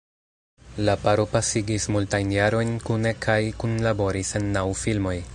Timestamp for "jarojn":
2.35-2.73